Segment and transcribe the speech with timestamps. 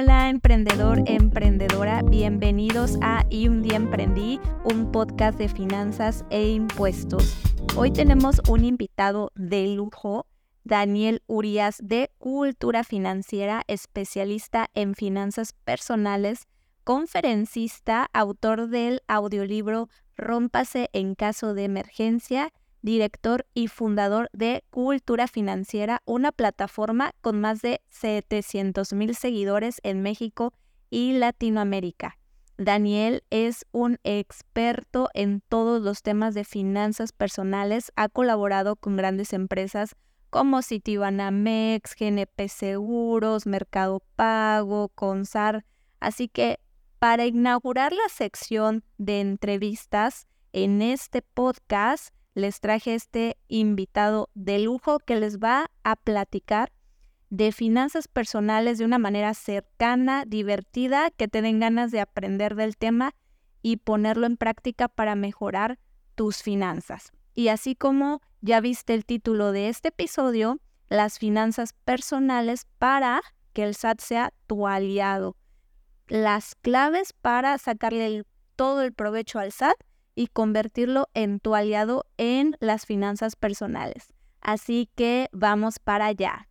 [0.00, 7.36] Hola emprendedor, emprendedora, bienvenidos a Y un día emprendí, un podcast de finanzas e impuestos.
[7.76, 10.28] Hoy tenemos un invitado de lujo,
[10.62, 16.46] Daniel Urias de Cultura Financiera, especialista en finanzas personales,
[16.84, 26.02] conferencista, autor del audiolibro Rómpase en caso de emergencia director y fundador de Cultura Financiera,
[26.04, 30.52] una plataforma con más de 700 mil seguidores en México
[30.90, 32.18] y Latinoamérica.
[32.56, 39.32] Daniel es un experto en todos los temas de finanzas personales, ha colaborado con grandes
[39.32, 39.94] empresas
[40.30, 45.64] como Citibanamex, GNP Seguros, Mercado Pago, Consar.
[46.00, 46.58] Así que
[46.98, 54.98] para inaugurar la sección de entrevistas en este podcast, les traje este invitado de lujo
[54.98, 56.72] que les va a platicar
[57.30, 62.76] de finanzas personales de una manera cercana, divertida, que te den ganas de aprender del
[62.76, 63.14] tema
[63.60, 65.78] y ponerlo en práctica para mejorar
[66.14, 67.12] tus finanzas.
[67.34, 70.58] Y así como ya viste el título de este episodio,
[70.88, 73.20] las finanzas personales para
[73.52, 75.36] que el SAT sea tu aliado.
[76.06, 78.24] Las claves para sacarle
[78.56, 79.76] todo el provecho al SAT
[80.18, 84.12] y convertirlo en tu aliado en las finanzas personales.
[84.40, 86.48] Así que vamos para allá.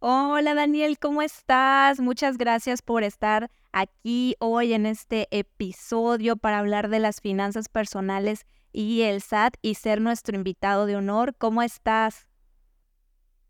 [0.00, 2.00] Hola Daniel, ¿cómo estás?
[2.00, 8.44] Muchas gracias por estar aquí hoy en este episodio para hablar de las finanzas personales
[8.72, 11.36] y el SAT y ser nuestro invitado de honor.
[11.38, 12.26] ¿Cómo estás?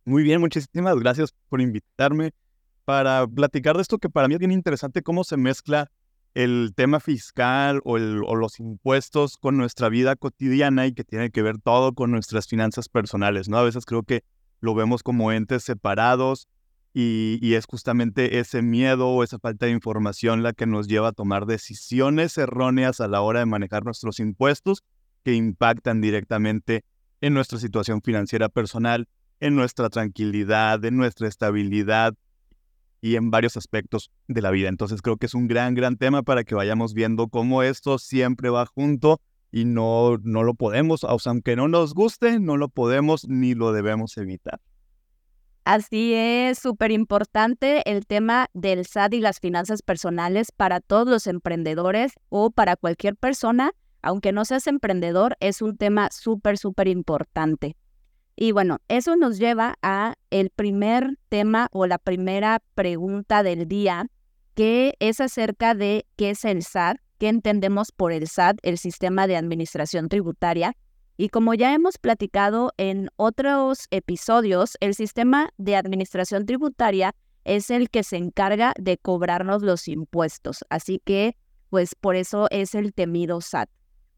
[0.04, 2.32] Muy bien, muchísimas gracias por invitarme
[2.84, 5.90] para platicar de esto que para mí es bien interesante, cómo se mezcla
[6.34, 11.58] el tema fiscal o, los impuestos con nuestra vida cotidiana y que tiene que ver
[11.58, 13.58] todo con nuestras finanzas personales, ¿no?
[13.58, 14.22] A veces creo que
[14.60, 16.48] lo vemos como entes separados
[16.92, 21.08] y, y, es justamente ese miedo o esa falta de información la que nos lleva
[21.08, 24.82] a tomar decisiones erróneas a la hora de manejar nuestros impuestos
[25.24, 26.84] que impactan directamente
[27.20, 29.08] en nuestra situación financiera personal,
[29.40, 32.14] en nuestra tranquilidad, en nuestra estabilidad,
[33.00, 34.68] y en varios aspectos de la vida.
[34.68, 38.50] Entonces creo que es un gran, gran tema para que vayamos viendo cómo esto siempre
[38.50, 39.20] va junto
[39.52, 44.16] y no, no lo podemos, aunque no nos guste, no lo podemos ni lo debemos
[44.16, 44.60] evitar.
[45.64, 51.26] Así es, súper importante el tema del SAT y las finanzas personales para todos los
[51.26, 53.72] emprendedores o para cualquier persona.
[54.02, 57.76] Aunque no seas emprendedor, es un tema súper, súper importante.
[58.42, 64.06] Y bueno, eso nos lleva a el primer tema o la primera pregunta del día,
[64.54, 69.26] que es acerca de qué es el SAT, qué entendemos por el SAT, el sistema
[69.26, 70.74] de administración tributaria.
[71.18, 77.14] Y como ya hemos platicado en otros episodios, el sistema de administración tributaria
[77.44, 80.64] es el que se encarga de cobrarnos los impuestos.
[80.70, 81.36] Así que,
[81.68, 83.68] pues por eso es el temido SAT.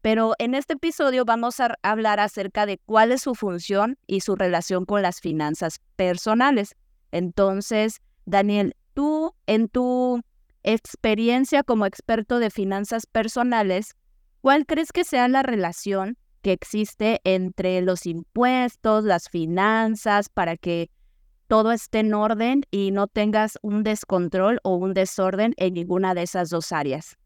[0.03, 4.35] Pero en este episodio vamos a hablar acerca de cuál es su función y su
[4.35, 6.75] relación con las finanzas personales.
[7.13, 10.21] Entonces, Daniel, tú en tu
[10.63, 13.95] experiencia como experto de finanzas personales,
[14.41, 20.91] ¿cuál crees que sea la relación que existe entre los impuestos, las finanzas, para que
[21.47, 26.23] todo esté en orden y no tengas un descontrol o un desorden en ninguna de
[26.23, 27.17] esas dos áreas?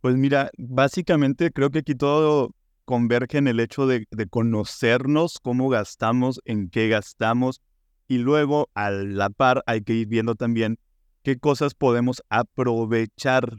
[0.00, 2.54] Pues mira, básicamente creo que aquí todo
[2.86, 7.60] converge en el hecho de, conocernos, cómo gastamos, en qué gastamos,
[8.08, 10.78] y luego a la par hay que ir viendo también
[11.22, 13.58] qué cosas podemos aprovechar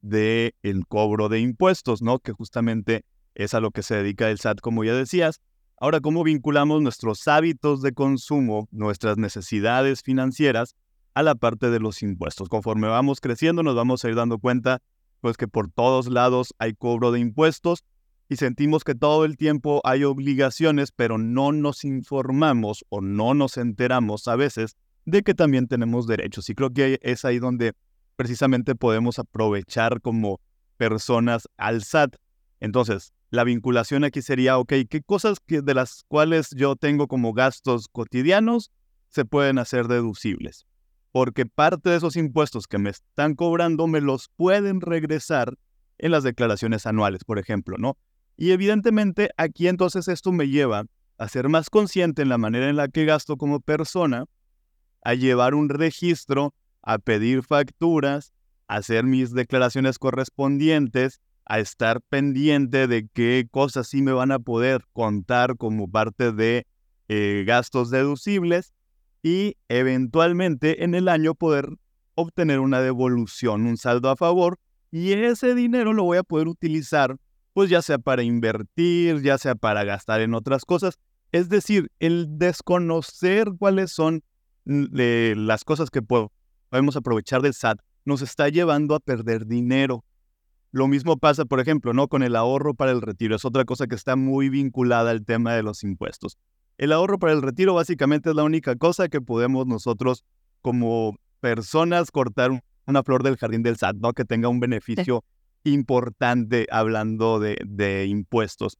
[0.00, 2.18] del el cobro de impuestos, ¿no?
[2.18, 5.40] Que justamente es a lo que se dedica el SAT, como ya decías.
[5.76, 10.76] Ahora, ¿cómo vinculamos nuestros hábitos de consumo, nuestras necesidades financieras
[11.14, 12.48] a la parte de los impuestos?
[12.48, 14.80] Conforme vamos creciendo, nos vamos a ir dando cuenta
[15.24, 17.82] pues que por todos lados hay cobro de impuestos
[18.28, 23.56] y sentimos que todo el tiempo hay obligaciones, pero no nos informamos o no nos
[23.56, 24.76] enteramos a veces
[25.06, 26.50] de que también tenemos derechos.
[26.50, 27.72] Y creo que es ahí donde
[28.16, 30.42] precisamente podemos aprovechar como
[30.76, 32.16] personas al SAT.
[32.60, 37.32] Entonces, la vinculación aquí sería, ok, ¿qué cosas que de las cuales yo tengo como
[37.32, 38.70] gastos cotidianos
[39.08, 40.66] se pueden hacer deducibles?
[41.14, 45.56] Porque parte de esos impuestos que me están cobrando me los pueden regresar
[45.96, 47.96] en las declaraciones anuales, por ejemplo, ¿no?
[48.36, 52.74] Y evidentemente aquí entonces esto me lleva a ser más consciente en la manera en
[52.74, 54.24] la que gasto como persona,
[55.04, 56.52] a llevar un registro,
[56.82, 58.32] a pedir facturas,
[58.66, 64.40] a hacer mis declaraciones correspondientes, a estar pendiente de qué cosas sí me van a
[64.40, 66.66] poder contar como parte de
[67.06, 68.74] eh, gastos deducibles
[69.24, 71.70] y eventualmente en el año poder
[72.14, 74.58] obtener una devolución, un saldo a favor
[74.92, 77.16] y ese dinero lo voy a poder utilizar
[77.54, 80.98] pues ya sea para invertir, ya sea para gastar en otras cosas.
[81.32, 84.22] Es decir, el desconocer cuáles son
[84.64, 90.04] las cosas que podemos aprovechar del SAT nos está llevando a perder dinero.
[90.70, 92.08] Lo mismo pasa, por ejemplo, ¿no?
[92.08, 93.36] con el ahorro para el retiro.
[93.36, 96.36] Es otra cosa que está muy vinculada al tema de los impuestos.
[96.76, 100.24] El ahorro para el retiro básicamente es la única cosa que podemos nosotros
[100.60, 104.12] como personas cortar una flor del jardín del SAT, ¿no?
[104.12, 105.24] Que tenga un beneficio
[105.62, 108.78] importante hablando de, de impuestos.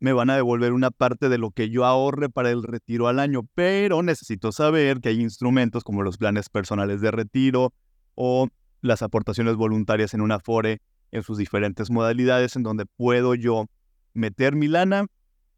[0.00, 3.18] Me van a devolver una parte de lo que yo ahorre para el retiro al
[3.18, 7.72] año, pero necesito saber que hay instrumentos como los planes personales de retiro
[8.14, 8.48] o
[8.80, 13.66] las aportaciones voluntarias en una FORE en sus diferentes modalidades en donde puedo yo
[14.14, 15.06] meter mi lana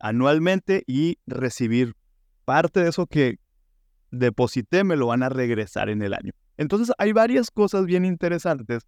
[0.02, 1.94] anualmente y recibir
[2.44, 3.38] parte de eso que
[4.10, 6.32] deposité me lo van a regresar en el año.
[6.58, 8.82] Entonces hay varias cosas bien interesantes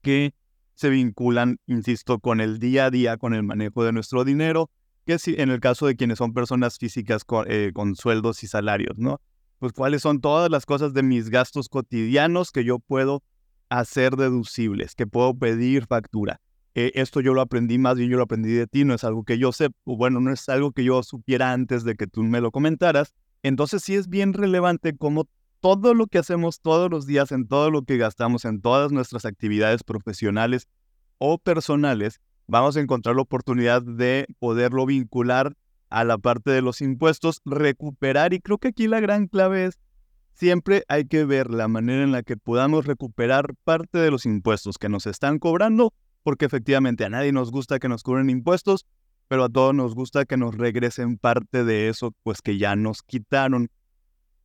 [0.00, 0.32] que
[0.74, 4.70] se vinculan, insisto, con el día a día, con el manejo de nuestro dinero,
[5.04, 8.96] que si en el caso de quienes son personas físicas eh, con, sueldos y salarios,
[8.96, 9.20] ¿no?
[9.58, 13.22] Pues cuáles son todas las cosas de mis gastos cotidianos que yo puedo
[13.68, 16.40] hacer deducibles, que puedo pedir factura.
[16.74, 19.24] Eh, esto yo lo aprendí, más bien yo lo aprendí de ti, no es algo
[19.24, 22.40] que yo sé, bueno, no es algo que yo supiera antes de que tú me
[22.40, 23.12] lo comentaras.
[23.42, 25.28] Entonces sí es bien relevante cómo
[25.60, 29.24] todo lo que hacemos todos los días, en todo lo que gastamos, en todas nuestras
[29.24, 30.68] actividades profesionales
[31.18, 35.54] o personales, vamos a encontrar la oportunidad de poderlo vincular
[35.90, 39.78] a la parte de los impuestos, recuperar, y creo que aquí la gran clave es,
[40.32, 44.78] siempre hay que ver la manera en la que podamos recuperar parte de los impuestos
[44.78, 48.86] que nos están cobrando, porque efectivamente a nadie nos gusta que nos cobren impuestos,
[49.28, 53.02] pero a todos nos gusta que nos regresen parte de eso, pues que ya nos
[53.02, 53.70] quitaron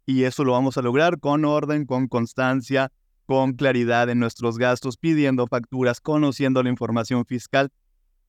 [0.06, 2.92] y eso lo vamos a lograr con orden, con constancia,
[3.26, 7.72] con claridad en nuestros gastos, pidiendo facturas, conociendo la información fiscal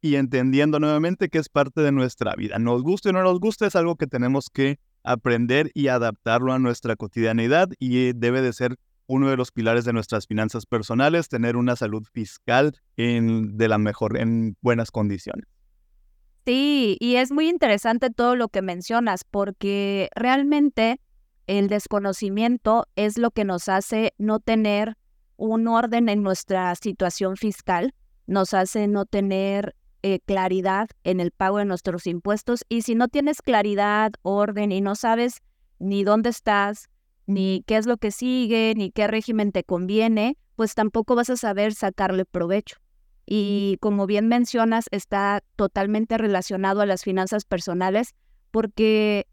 [0.00, 2.58] y entendiendo nuevamente que es parte de nuestra vida.
[2.58, 6.58] Nos guste o no nos guste, es algo que tenemos que aprender y adaptarlo a
[6.58, 8.76] nuestra cotidianidad y debe de ser
[9.06, 13.78] uno de los pilares de nuestras finanzas personales, tener una salud fiscal en, de la
[13.78, 15.46] mejor, en buenas condiciones.
[16.44, 21.00] Sí, y es muy interesante todo lo que mencionas, porque realmente
[21.46, 24.96] el desconocimiento es lo que nos hace no tener
[25.36, 27.94] un orden en nuestra situación fiscal,
[28.26, 33.08] nos hace no tener eh, claridad en el pago de nuestros impuestos y si no
[33.08, 35.42] tienes claridad, orden y no sabes
[35.78, 36.88] ni dónde estás,
[37.26, 41.36] ni qué es lo que sigue, ni qué régimen te conviene, pues tampoco vas a
[41.36, 42.76] saber sacarle provecho.
[43.26, 48.14] Y como bien mencionas, está totalmente relacionado a las finanzas personales
[48.52, 49.26] porque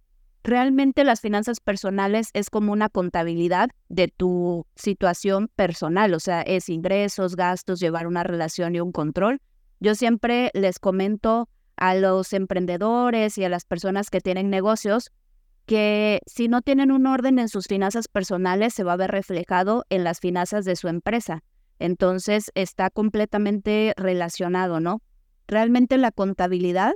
[0.44, 6.70] realmente las finanzas personales es como una contabilidad de tu situación personal, o sea, es
[6.70, 9.40] ingresos, gastos, llevar una relación y un control.
[9.80, 11.48] Yo siempre les comento
[11.78, 15.12] a los emprendedores y a las personas que tienen negocios
[15.66, 19.86] que si no tienen un orden en sus finanzas personales se va a ver reflejado
[19.90, 21.44] en las finanzas de su empresa.
[21.80, 25.02] Entonces está completamente relacionado, ¿no?
[25.48, 26.94] Realmente la contabilidad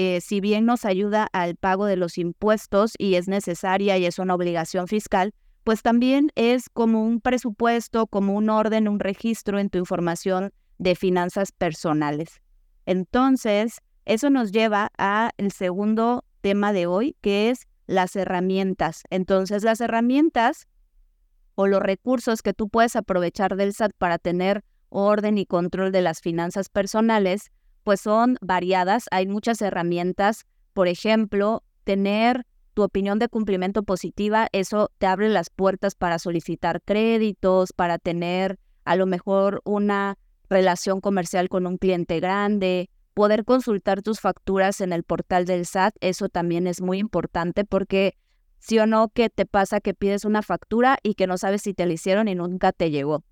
[0.00, 4.20] eh, si bien nos ayuda al pago de los impuestos y es necesaria y es
[4.20, 5.34] una obligación fiscal,
[5.64, 10.94] pues también es como un presupuesto, como un orden, un registro en tu información de
[10.94, 12.40] finanzas personales.
[12.86, 19.02] Entonces, eso nos lleva al segundo tema de hoy, que es las herramientas.
[19.10, 20.68] Entonces, las herramientas
[21.56, 26.02] o los recursos que tú puedes aprovechar del SAT para tener orden y control de
[26.02, 27.50] las finanzas personales
[27.82, 34.90] pues son variadas, hay muchas herramientas, por ejemplo, tener tu opinión de cumplimiento positiva, eso
[34.98, 40.18] te abre las puertas para solicitar créditos, para tener a lo mejor una
[40.50, 45.96] relación comercial con un cliente grande, poder consultar tus facturas en el portal del SAT,
[46.00, 48.16] eso también es muy importante porque
[48.60, 51.74] sí o no que te pasa que pides una factura y que no sabes si
[51.74, 53.24] te la hicieron y nunca te llegó.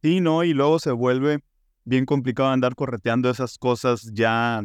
[0.00, 1.44] Sí, no, y luego se vuelve
[1.84, 4.64] bien complicado andar correteando esas cosas ya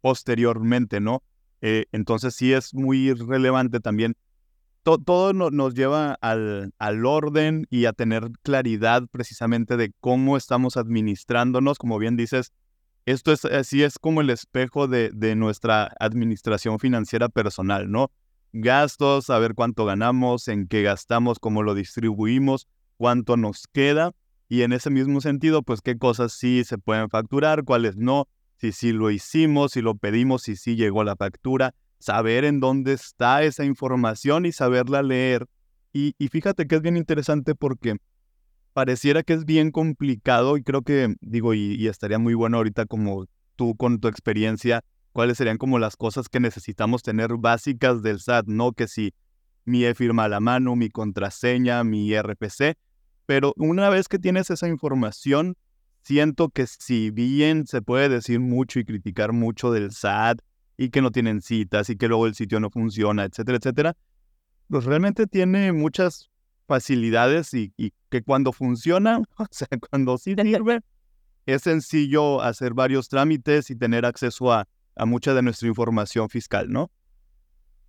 [0.00, 1.22] posteriormente, ¿no?
[1.60, 4.16] Eh, entonces sí es muy relevante también.
[4.84, 11.76] todo nos lleva al, al, orden y a tener claridad precisamente de cómo estamos administrándonos.
[11.76, 12.50] Como bien dices,
[13.06, 18.10] esto es así es como el espejo de, de nuestra administración financiera personal, ¿no?
[18.52, 24.12] Gastos, saber cuánto ganamos, en qué gastamos, cómo lo distribuimos, cuánto nos queda
[24.48, 28.72] y en ese mismo sentido, pues qué cosas sí se pueden facturar, cuáles no, si
[28.72, 33.42] sí lo hicimos, si lo pedimos, si sí llegó la factura, saber en dónde está
[33.42, 35.46] esa información y saberla leer.
[35.92, 37.96] Y, fíjate que es bien interesante porque
[38.74, 43.24] pareciera que es bien complicado y creo que, digo, y, estaría muy bueno ahorita como
[43.56, 48.46] tú con tu experiencia, cuáles serían como las cosas que necesitamos tener básicas del SAT,
[48.48, 48.72] ¿no?
[48.72, 49.14] Que si
[49.64, 52.76] mi e-firma a la mano, mi contraseña, mi RPC,
[53.26, 55.56] pero una vez que tienes esa información,
[56.02, 60.40] siento que si bien se puede decir mucho y criticar mucho del SAT
[60.76, 63.96] y que no tienen citas y que luego el sitio no funciona, etcétera, etcétera,
[64.68, 66.28] pues realmente tiene muchas
[66.66, 67.72] facilidades y,
[68.10, 70.80] que cuando funciona, o sea, cuando sí sirve,
[71.46, 74.66] es sencillo hacer varios trámites y tener acceso a,
[74.96, 76.90] a mucha de nuestra información fiscal, ¿no?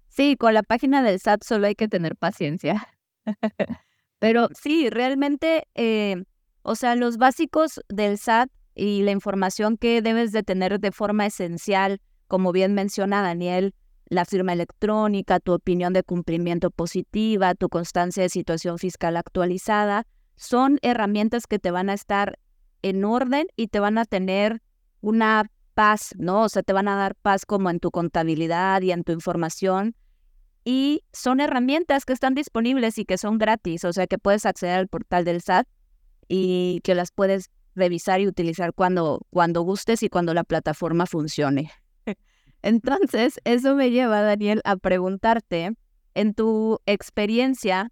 [0.10, 2.88] Sí, con la página del SAT solo hay que tener paciencia.
[4.20, 6.24] Pero sí, realmente, eh,
[6.62, 11.26] o sea, los básicos del SAT y la información que debes de tener de forma
[11.26, 13.74] esencial, como bien menciona Daniel,
[14.08, 20.80] la firma electrónica, tu opinión de cumplimiento positiva, tu constancia de situación fiscal actualizada, son
[20.82, 22.38] herramientas que te van a estar
[22.82, 24.62] en orden y te van a tener
[25.02, 26.44] una paz, ¿no?
[26.44, 29.96] O sea, te van a dar paz como en tu contabilidad y en tu información
[30.66, 34.80] y son herramientas que están disponibles y que son gratis, o sea que puedes acceder
[34.80, 35.68] al portal del SAT
[36.28, 41.72] y que las puedes revisar y utilizar cuando, cuando gustes y cuando la plataforma funcione.
[42.66, 45.74] Entonces, eso me lleva, Daniel, a preguntarte,
[46.16, 47.92] en tu experiencia,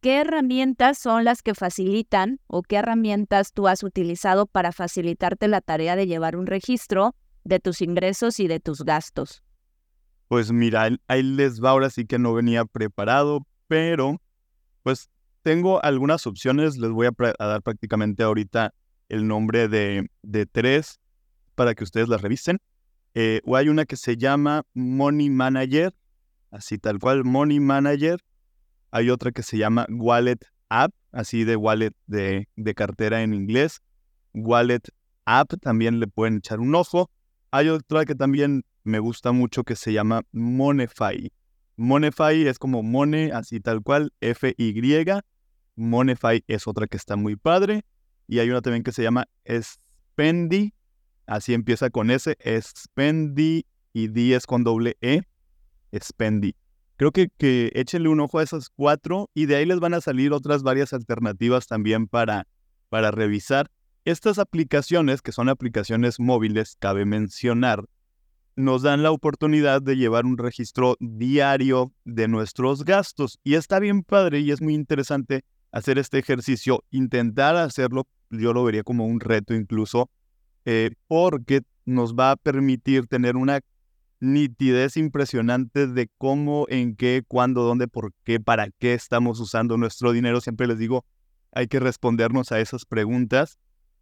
[0.00, 5.60] ¿qué herramientas son las que facilitan o qué herramientas tú has utilizado para facilitarte la
[5.60, 9.42] tarea de llevar un registro de tus ingresos y de tus gastos?
[10.28, 14.20] Pues mira, ahí les va, ahora sí que no venía preparado, pero
[14.84, 15.10] pues
[15.42, 18.72] tengo algunas opciones, les voy a, dar prácticamente ahorita
[19.08, 20.06] el nombre de,
[20.52, 21.00] tres
[21.56, 22.58] para que ustedes las revisen.
[23.14, 25.94] Eh, o hay una que se llama Money Manager,
[26.50, 28.20] así tal cual, Money Manager.
[28.90, 33.80] Hay otra que se llama Wallet App, así de wallet de, de cartera en inglés.
[34.32, 34.82] Wallet
[35.24, 37.10] App también le pueden echar un ojo.
[37.50, 41.32] Hay otra que también me gusta mucho que se llama Monefy.
[41.76, 45.04] Monefy es como Mone, así tal cual, F-Y.
[45.76, 47.82] Monefy es otra que está muy padre.
[48.28, 50.72] Y hay una también que se llama Spendy,
[51.26, 55.22] así empieza con S, Spendy y D es con doble E,
[55.98, 56.54] Spendy.
[56.96, 60.00] Creo que, que échenle un ojo a esas cuatro y de ahí les van a
[60.00, 62.46] salir otras varias alternativas también para,
[62.88, 63.70] para revisar.
[64.04, 67.84] Estas aplicaciones, que son aplicaciones móviles, cabe mencionar,
[68.56, 73.40] nos dan la oportunidad de llevar un registro diario de nuestros gastos.
[73.42, 78.62] Y está bien padre y es muy interesante hacer este ejercicio, intentar hacerlo, yo lo
[78.62, 80.08] vería como un reto incluso,
[80.64, 83.60] eh, porque nos va a permitir tener una
[84.20, 90.12] nitidez impresionante de cómo, en qué, cuándo, dónde, por qué, para qué estamos usando nuestro
[90.12, 90.40] dinero.
[90.40, 91.04] Siempre les digo,
[91.52, 93.58] hay que respondernos a esas preguntas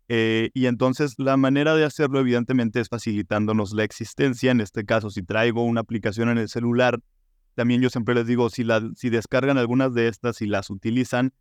[0.09, 4.51] eh, y entonces la manera de hacerlo evidentemente es facilitándonos la existencia.
[4.51, 7.01] En este caso, si traigo una aplicación en el celular,
[7.55, 11.33] también yo siempre les digo, si, la, si descargan algunas de estas y las utilizan,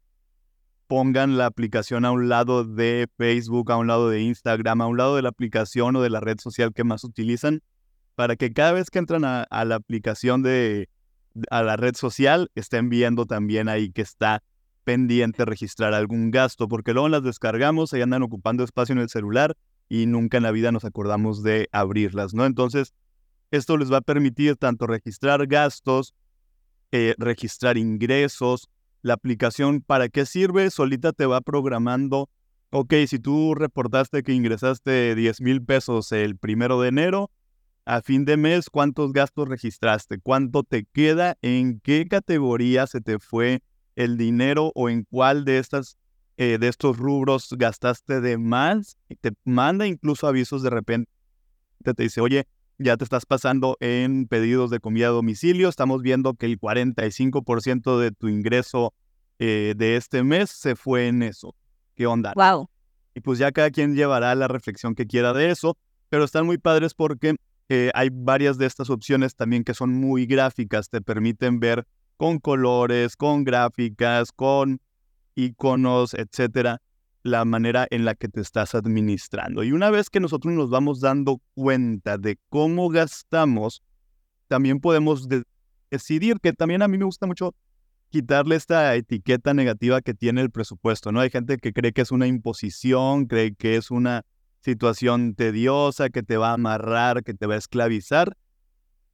[0.92, 4.98] pongan la aplicación a un lado de Facebook, a un lado de Instagram, a un
[4.98, 7.62] lado de la aplicación o de la red social que más utilizan,
[8.16, 10.90] para que cada vez que entran a, la aplicación de,
[11.50, 14.44] a la red social, estén viendo también ahí que está
[14.84, 19.56] pendiente registrar algún gasto, porque luego las descargamos, y andan ocupando espacio en el celular
[19.88, 22.46] y nunca en la vida nos acordamos de abrirlas, ¿no?
[22.46, 22.94] Entonces,
[23.50, 26.14] esto les va a permitir tanto registrar gastos,
[26.92, 28.68] eh, registrar ingresos,
[29.02, 30.70] la aplicación, ¿para qué sirve?
[30.70, 32.30] Solita te va programando,
[32.70, 37.32] ok, si tú reportaste que ingresaste 10 mil pesos el primero de enero,
[37.86, 40.20] a fin de mes, ¿cuántos gastos registraste?
[40.20, 41.38] ¿Cuánto te queda?
[41.42, 43.64] ¿En qué categoría se te fue
[43.96, 45.98] el dinero o en cuál de estas
[46.38, 51.12] eh, de estos rubros gastaste de más y te manda incluso avisos de repente
[51.84, 52.48] te dice oye
[52.82, 58.00] ya te estás pasando en pedidos de comida a domicilio estamos viendo que el 45%
[58.00, 58.94] de tu ingreso
[59.40, 61.56] eh, de este mes se fue en eso.
[61.96, 62.70] Qué onda wow
[63.14, 65.78] y pues ya cada quien llevará la reflexión que quiera de eso
[66.10, 67.36] pero están muy padres porque
[67.70, 71.86] eh, hay varias de estas opciones también que son muy gráficas te permiten ver
[72.22, 74.80] con colores, con gráficas, con
[75.34, 76.80] iconos, etcétera,
[77.24, 79.64] la manera en la que te estás administrando.
[79.64, 83.84] Y una vez que nosotros nos vamos dando cuenta de cómo gastamos,
[84.48, 85.28] también podemos
[85.90, 87.56] decidir que también a mí me gusta mucho
[88.10, 91.22] quitarle esta etiqueta negativa que tiene el presupuesto, ¿no?
[91.22, 94.26] Hay gente que cree que es una imposición, cree que es una
[94.60, 98.36] situación tediosa, que te va a amarrar, que te va a esclavizar.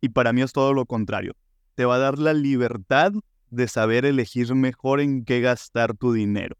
[0.02, 1.34] Y para mí es todo lo contrario.
[1.76, 3.12] Te va a dar la libertad
[3.50, 6.56] de saber elegir mejor en qué gastar tu dinero.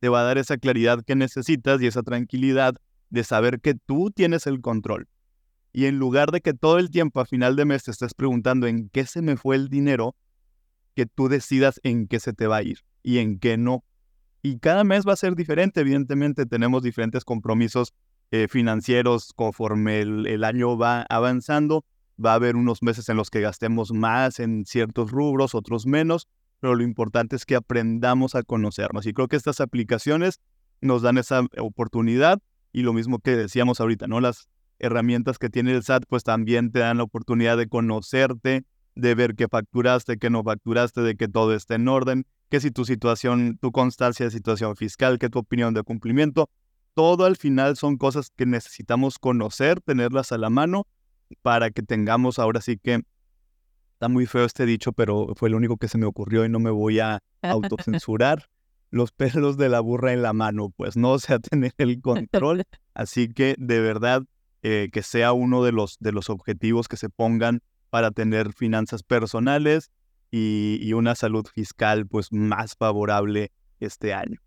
[0.00, 2.74] Te va a dar esa claridad que necesitas y esa tranquilidad
[3.10, 5.08] de saber que tú tienes el control.
[5.72, 8.66] Y en lugar de que todo el tiempo a final de mes te estés preguntando
[8.66, 10.16] en qué se me fue el dinero,
[10.94, 13.84] que tú decidas en qué se te va a ir y en qué no.
[14.42, 17.94] Y cada mes va a ser diferente, evidentemente tenemos diferentes compromisos
[18.30, 21.84] eh, financieros conforme el, año va avanzando.
[22.24, 26.26] Va a haber unos meses en los que gastemos más en ciertos rubros, otros menos,
[26.60, 29.06] pero lo importante es que aprendamos a conocernos.
[29.06, 30.40] Y creo que estas aplicaciones
[30.80, 32.40] nos dan esa oportunidad
[32.72, 34.20] y lo mismo que decíamos ahorita, ¿no?
[34.20, 34.48] Las
[34.78, 39.34] herramientas que tiene el SAT pues también te dan la oportunidad de conocerte, de ver
[39.34, 43.58] qué facturaste, qué no facturaste, de que todo esté en orden, que si tu situación,
[43.60, 46.48] tu constancia de situación fiscal, que tu opinión de cumplimiento,
[46.94, 50.86] todo al final son cosas que necesitamos conocer, tenerlas a la mano
[51.42, 53.02] para que tengamos ahora sí que
[53.98, 56.60] está muy feo este dicho, pero fue lo único que se me ocurrió y no
[56.60, 58.48] me voy a autocensurar.
[58.90, 62.62] los pelos de la burra en la mano, pues no, o sea, tener el control.
[62.94, 64.22] Así que de verdad
[64.62, 69.02] eh, que sea uno de los, de los objetivos que se pongan para tener finanzas
[69.02, 69.90] personales
[70.30, 73.50] y, una salud fiscal pues más favorable
[73.80, 74.38] este año.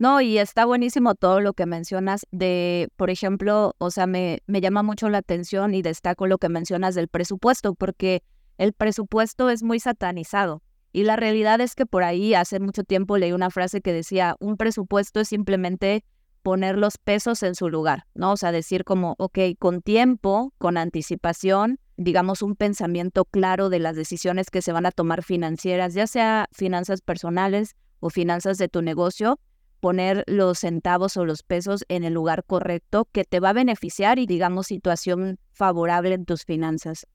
[0.00, 4.60] No, y está buenísimo todo lo que mencionas de, por ejemplo, o sea, me, me
[4.60, 8.22] llama mucho la atención y destaco lo que mencionas del presupuesto, porque
[8.58, 10.62] el presupuesto es muy satanizado.
[10.92, 14.36] Y la realidad es que por ahí hace mucho tiempo leí una frase que decía,
[14.40, 16.04] un presupuesto es simplemente
[16.42, 18.32] poner los pesos en su lugar, ¿no?
[18.32, 23.96] O sea, decir como, ok, con tiempo, con anticipación, digamos, un pensamiento claro de las
[23.96, 28.82] decisiones que se van a tomar financieras, ya sea finanzas personales o finanzas de tu
[28.82, 29.38] negocio,
[29.80, 34.18] poner los centavos o los pesos en el lugar correcto que te va a beneficiar
[34.18, 37.06] y, digamos, situación favorable en tus finanzas.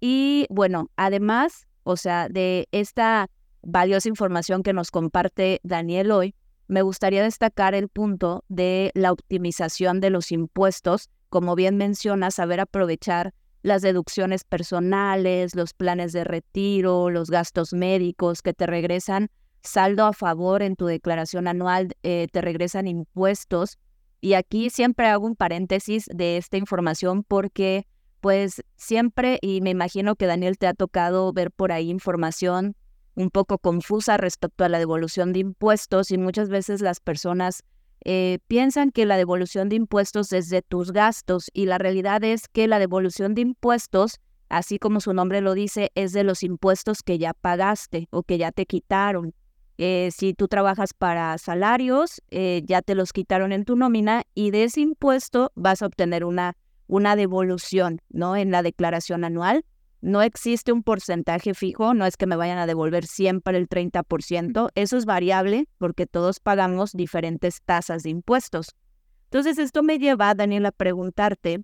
[0.00, 3.28] Y bueno, además, o sea, de esta
[3.62, 6.34] valiosa información que nos comparte Daniel hoy,
[6.66, 11.10] me gustaría destacar el punto de la optimización de los impuestos.
[11.28, 18.40] Como bien menciona, saber aprovechar las deducciones personales, los planes de retiro, los gastos médicos
[18.40, 19.28] que te regresan
[19.62, 23.78] saldo a favor en tu declaración anual, eh, te regresan impuestos.
[24.20, 27.86] Y aquí siempre hago un paréntesis de esta información porque
[28.20, 32.76] pues siempre, y me imagino que Daniel te ha tocado ver por ahí información
[33.14, 37.62] un poco confusa respecto a la devolución de impuestos y muchas veces las personas
[38.04, 42.48] eh, piensan que la devolución de impuestos es de tus gastos y la realidad es
[42.48, 47.02] que la devolución de impuestos, así como su nombre lo dice, es de los impuestos
[47.02, 49.34] que ya pagaste o que ya te quitaron.
[49.76, 54.50] Eh, si tú trabajas para salarios, eh, ya te los quitaron en tu nómina y
[54.50, 56.56] de ese impuesto vas a obtener una,
[56.90, 58.36] una devolución, ¿no?
[58.36, 59.64] En la declaración anual
[60.02, 64.70] no existe un porcentaje fijo, no es que me vayan a devolver siempre el 30%,
[64.74, 68.74] eso es variable porque todos pagamos diferentes tasas de impuestos.
[69.24, 71.62] Entonces, esto me lleva, Daniel, a preguntarte,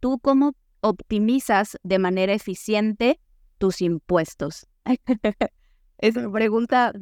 [0.00, 3.18] ¿tú cómo optimizas de manera eficiente
[3.56, 4.66] tus impuestos?
[5.98, 6.92] es pregunta,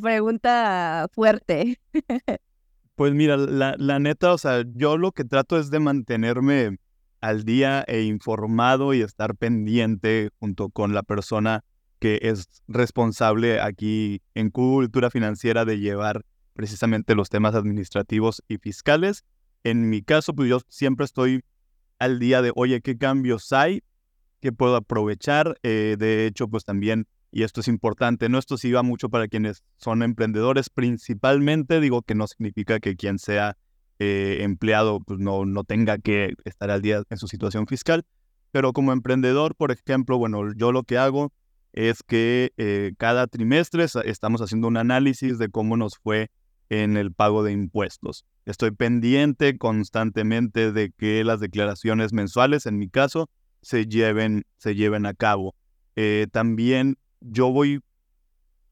[0.00, 1.80] pregunta fuerte.
[2.94, 6.78] pues mira, la, la neta, o sea, yo lo que trato es de mantenerme
[7.24, 11.64] al día e informado y estar pendiente junto con la persona
[11.98, 19.24] que es responsable aquí en cultura financiera de llevar precisamente los temas administrativos y fiscales.
[19.62, 21.40] En mi caso, pues yo siempre estoy
[21.98, 23.82] al día de, oye, ¿qué cambios hay?
[24.42, 25.56] ¿Qué puedo aprovechar?
[25.62, 28.38] Eh, de hecho, pues también, y esto es importante, ¿no?
[28.38, 33.18] Esto sí va mucho para quienes son emprendedores, principalmente, digo que no significa que quien
[33.18, 33.56] sea
[33.98, 38.04] eh, empleado pues no, no tenga que estar al día en su situación fiscal.
[38.50, 41.32] Pero como emprendedor, por ejemplo, bueno, yo lo que hago
[41.72, 46.30] es que eh, cada trimestre estamos haciendo un análisis de cómo nos fue
[46.68, 48.24] en el pago de impuestos.
[48.46, 53.28] Estoy pendiente constantemente de que las declaraciones mensuales, en mi caso,
[53.60, 55.54] se lleven, se lleven a cabo.
[55.96, 57.80] Eh, también yo voy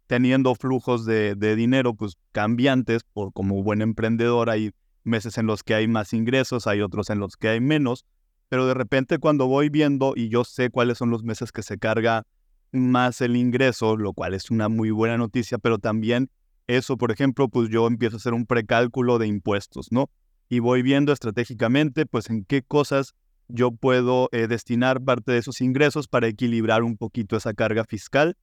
[0.07, 4.73] teniendo flujos de, de, dinero pues cambiantes por como buen emprendedor hay
[5.05, 8.05] meses en los que hay más ingresos, hay otros en los que hay menos,
[8.49, 11.79] pero de repente cuando voy viendo y yo sé cuáles son los meses que se
[11.79, 12.27] carga
[12.73, 16.31] más el ingreso, lo cual es una muy buena noticia, pero también
[16.67, 20.11] eso, por ejemplo, pues yo empiezo a hacer un precálculo de impuestos, ¿no?
[20.49, 23.15] Y voy viendo estratégicamente, pues en qué cosas
[23.49, 28.37] yo puedo eh, destinar parte de esos ingresos para equilibrar un poquito esa carga fiscal,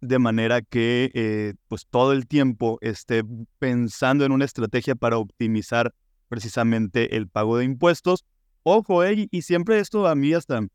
[0.00, 3.22] de manera que eh, pues todo el tiempo esté
[3.58, 5.94] pensando en una estrategia para optimizar
[6.32, 8.24] precisamente el pago de impuestos.
[8.62, 10.66] Ojo, eh, y siempre esto a mí hasta,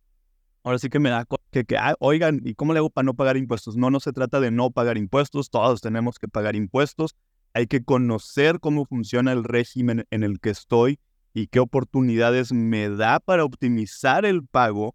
[0.61, 3.15] ahora sí que me da que, que ah, oigan, ¿y cómo le hago para no
[3.15, 3.75] pagar impuestos?
[3.75, 7.15] No, no se trata de no pagar impuestos, todos tenemos que pagar impuestos.
[7.55, 10.99] Hay que conocer cómo funciona el régimen en el que estoy
[11.33, 14.93] y qué oportunidades me da para optimizar el pago,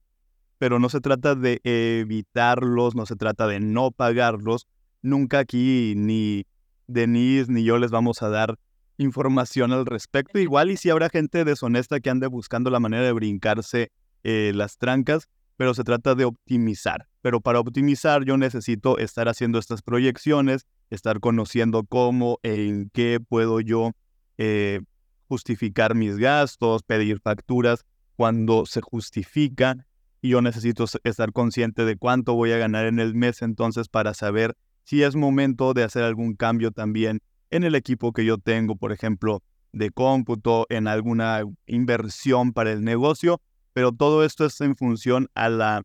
[0.59, 4.69] pero no se trata de evitarlos, no se trata de no pagarlos.
[5.03, 6.47] Nunca aquí ni
[6.87, 8.61] Denise ni yo les vamos a dar
[8.99, 10.39] información al respecto.
[10.39, 13.91] Igual y si habrá gente deshonesta que ande buscando la manera de brincarse
[14.25, 17.09] eh, las trancas, pero se trata de optimizar.
[17.21, 23.61] Pero para optimizar yo necesito estar haciendo estas proyecciones, estar conociendo cómo, en qué puedo
[23.61, 23.93] yo
[24.39, 24.81] eh,
[25.29, 27.85] justificar mis gastos, pedir facturas
[28.17, 29.87] cuando se justifica.
[30.21, 34.15] Y yo necesito estar consciente de cuánto voy a ganar en el mes entonces para
[34.15, 37.21] saber si es momento de hacer algún cambio también
[37.53, 42.83] en el equipo que yo tengo, por ejemplo, de cómputo, en alguna inversión para el
[42.83, 43.41] negocio,
[43.73, 45.83] pero todo esto es en función a la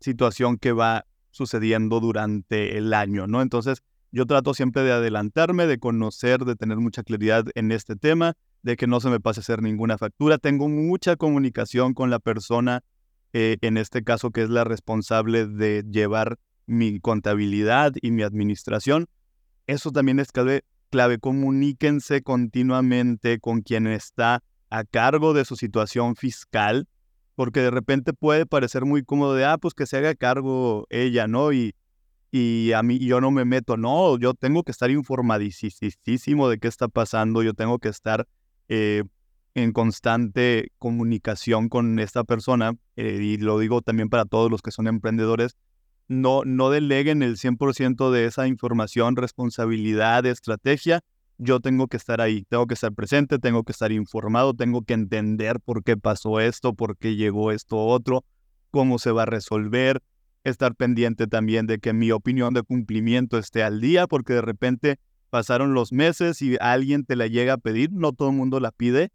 [0.00, 3.42] situación que va sucediendo durante el año, ¿no?
[3.42, 8.34] Entonces, yo trato siempre de adelantarme, de conocer, de tener mucha claridad en este tema,
[8.62, 10.38] de que no se me pase a hacer ninguna factura.
[10.38, 12.82] Tengo mucha comunicación con la persona,
[13.32, 19.06] eh, en este caso, que es la responsable de llevar mi contabilidad y mi administración.
[19.66, 21.18] Eso también es clave, clave.
[21.18, 26.88] Comuníquense continuamente con quien está a cargo de su situación fiscal,
[27.34, 31.26] porque de repente puede parecer muy cómodo de, ah, pues que se haga cargo ella,
[31.26, 31.52] ¿no?
[31.52, 31.74] Y,
[32.30, 36.68] y a mí yo no me meto, no, yo tengo que estar informadísimo de qué
[36.68, 38.26] está pasando, yo tengo que estar
[38.68, 39.04] eh,
[39.54, 44.70] en constante comunicación con esta persona, eh, y lo digo también para todos los que
[44.70, 45.56] son emprendedores,
[46.08, 51.00] no, no deleguen el 100% de esa información, responsabilidad, estrategia.
[51.38, 54.94] Yo tengo que estar ahí, tengo que estar presente, tengo que estar informado, tengo que
[54.94, 58.24] entender por qué pasó esto, por qué llegó esto otro,
[58.70, 60.02] cómo se va a resolver,
[60.44, 64.96] estar pendiente también de que mi opinión de cumplimiento esté al día, porque de repente
[65.28, 68.70] pasaron los meses y alguien te la llega a pedir, no todo el mundo la
[68.70, 69.10] pide,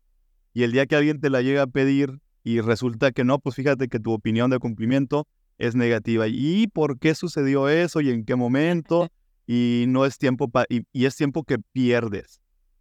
[0.54, 3.56] y el día que alguien te la llega a pedir y resulta que no, pues
[3.56, 5.28] fíjate que tu opinión de cumplimiento
[5.62, 6.28] es negativa.
[6.28, 9.08] ¿Y por qué sucedió eso y en qué momento?
[9.48, 12.40] Y no es tiempo y, y, es tiempo que pierdes.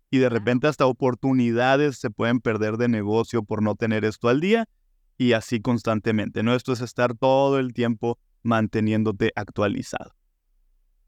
[0.09, 4.41] Y de repente hasta oportunidades se pueden perder de negocio por no tener esto al
[4.41, 4.69] día
[5.17, 6.45] y así constantemente.
[6.45, 6.55] ¿no?
[6.55, 10.13] Esto es estar todo el tiempo manteniéndote actualizado.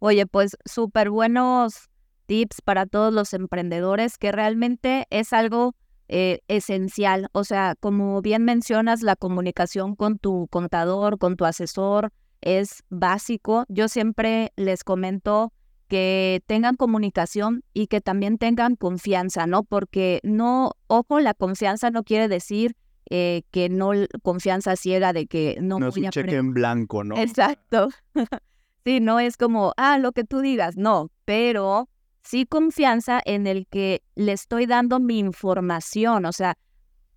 [0.00, 1.90] Oye, pues súper buenos
[2.26, 5.76] tips para todos los emprendedores que realmente es algo
[6.14, 7.28] eh, esencial.
[7.32, 13.64] O sea, como bien mencionas, la comunicación con tu contador, con tu asesor, es básico.
[13.70, 15.54] Yo siempre les comento
[15.88, 19.64] que tengan comunicación y que también tengan confianza, ¿no?
[19.64, 22.76] Porque no, ojo, la confianza no quiere decir
[23.08, 27.16] eh, que no confianza ciega de que no, no es un cheque en blanco, ¿no?
[27.16, 27.88] Exacto.
[28.84, 31.88] sí, no es como, ah, lo que tú digas, no, pero
[32.22, 36.56] sí confianza en el que le estoy dando mi información, o sea,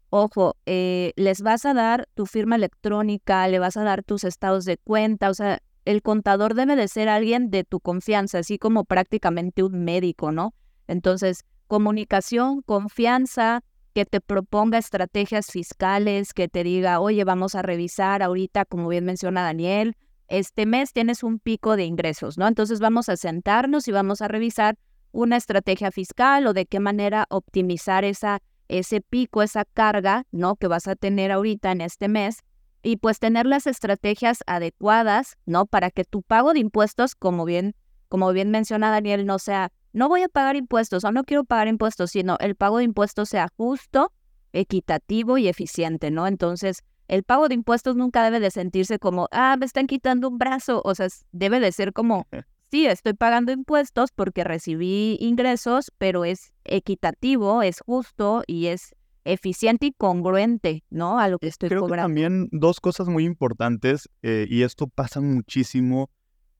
[0.09, 4.65] ojo, eh, les vas a dar tu firma electrónica, le vas a dar tus estados
[4.65, 8.85] de cuenta, o sea, el contador debe de ser alguien de tu confianza, así como
[8.85, 10.53] prácticamente un médico, ¿no?
[10.87, 13.63] Entonces, comunicación, confianza,
[13.93, 19.05] que te proponga estrategias fiscales, que te diga, oye, vamos a revisar ahorita, como bien
[19.05, 19.95] menciona Daniel,
[20.27, 22.47] este mes tienes un pico de ingresos, ¿no?
[22.47, 24.75] Entonces vamos a sentarnos y vamos a revisar
[25.15, 30.57] una estrategia fiscal o de qué manera optimizar esa, ese pico, esa carga, ¿no?
[30.57, 32.39] Que vas a tener ahorita en este mes
[32.83, 35.65] y pues tener las estrategias adecuadas, ¿no?
[35.65, 37.75] Para que tu pago de impuestos, como bien,
[38.09, 41.69] como bien menciona Daniel, no sea, no voy a pagar impuestos o no quiero pagar
[41.69, 44.11] impuestos, sino el pago de impuestos sea justo,
[44.51, 46.27] equitativo y eficiente, ¿no?
[46.27, 50.37] Entonces, el pago de impuestos nunca debe de sentirse como, ah, me están quitando un
[50.37, 52.27] brazo, o sea, debe de ser como
[52.75, 59.85] sí, estoy pagando impuestos porque recibí ingresos, pero es equitativo, es justo y es eficiente
[59.87, 61.17] y congruente, ¿no?
[61.17, 62.13] A lo que estoy Creo cobrando.
[62.13, 66.09] Que también dos cosas muy importantes, eh, y esto pasa muchísimo,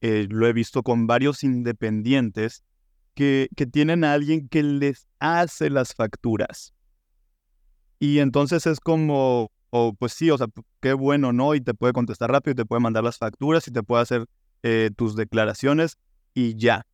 [0.00, 2.64] eh, lo he visto con varios independientes,
[3.14, 6.72] que, que tienen a alguien que les hace las facturas.
[7.98, 10.46] Y entonces es como, oh, pues sí, o sea,
[10.80, 11.54] qué bueno, ¿no?
[11.54, 14.24] Y te puede contestar rápido, y te puede mandar las facturas y te puede hacer
[14.62, 15.98] eh, tus declaraciones
[16.36, 16.86] y ya.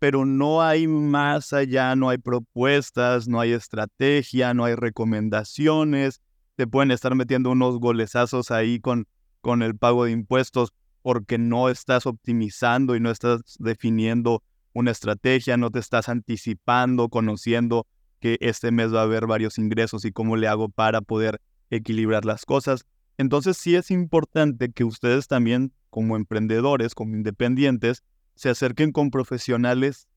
[0.00, 6.20] Pero no hay más allá, no hay propuestas, no hay estrategia, no hay recomendaciones.
[6.56, 9.06] Te pueden estar metiendo unos golezazos ahí con,
[9.42, 15.56] con el pago de impuestos porque no estás optimizando y no estás definiendo una estrategia,
[15.56, 17.86] no te estás anticipando, conociendo
[18.20, 22.24] que este mes va a haber varios ingresos y cómo le hago para poder equilibrar
[22.24, 22.86] las cosas.
[23.18, 28.02] Entonces sí es importante que ustedes también como emprendedores, como independientes,
[28.34, 30.08] se acerquen con profesionales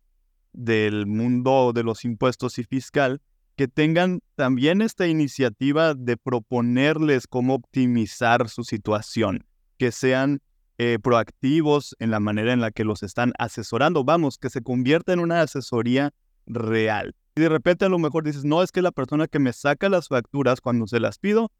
[0.53, 3.21] del mundo de los impuestos y fiscal
[3.55, 9.45] que tengan también esta iniciativa de proponerles cómo optimizar su situación,
[9.77, 10.41] que sean
[10.77, 15.13] eh, proactivos en la manera en la que los están asesorando, vamos, que se convierta
[15.13, 16.13] en una asesoría
[16.45, 17.15] real.
[17.35, 19.87] Y de repente a lo mejor dices, no, es que la persona que me saca
[19.89, 21.51] las facturas cuando se las pido,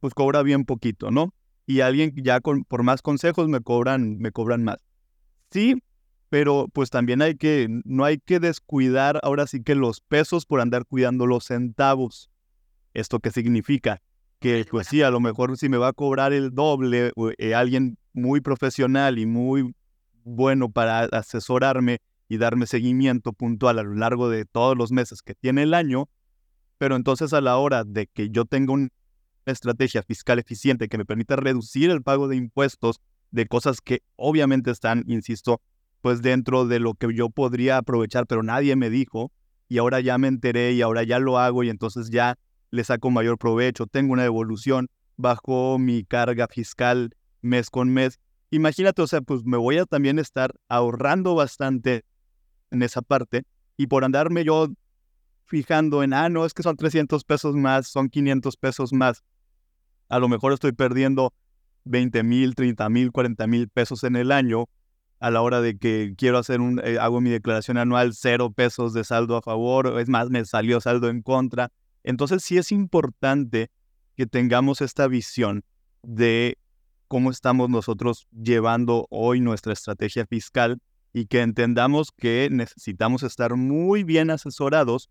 [0.00, 1.34] pues cobra bien poquito, ¿no?
[1.66, 4.78] Y alguien ya con, por más consejos me cobran, me cobran más.
[5.50, 5.80] Sí,
[6.28, 10.60] pero pues también hay que, no hay que descuidar ahora sí que los pesos por
[10.60, 12.30] andar cuidando los centavos.
[12.92, 14.00] ¿Esto qué significa?
[14.40, 17.98] Que pues sí, a lo mejor si me va a cobrar el doble eh, alguien
[18.12, 19.74] muy profesional y muy
[20.24, 25.34] bueno para asesorarme y darme seguimiento puntual a lo largo de todos los meses que
[25.34, 26.08] tiene el año,
[26.78, 28.88] pero entonces a la hora de que yo tenga una
[29.46, 34.70] estrategia fiscal eficiente que me permita reducir el pago de impuestos de cosas que obviamente
[34.70, 35.60] están, insisto,
[36.04, 39.32] pues dentro de lo que yo podría aprovechar, pero nadie me dijo,
[39.70, 42.36] y ahora ya me enteré y ahora ya lo hago y entonces ya
[42.70, 48.20] le saco mayor provecho, tengo una evolución, bajo mi carga fiscal mes con mes.
[48.50, 52.04] Imagínate, o sea, pues me voy a también estar ahorrando bastante
[52.70, 53.44] en esa parte
[53.78, 54.68] y por andarme yo
[55.46, 59.24] fijando en, ah, no, es que son 300 pesos más, son 500 pesos más,
[60.10, 61.32] a lo mejor estoy perdiendo
[61.84, 64.66] 20 mil, 30 mil, 40 mil pesos en el año
[65.24, 68.92] a la hora de que quiero hacer un, eh, hago mi declaración anual, cero pesos
[68.92, 71.72] de saldo a favor, es más, me salió saldo en contra.
[72.02, 73.70] Entonces sí es importante
[74.18, 75.64] que tengamos esta visión
[76.02, 76.58] de
[77.08, 80.78] cómo estamos nosotros llevando hoy nuestra estrategia fiscal
[81.14, 85.08] y que entendamos que necesitamos estar muy bien asesorados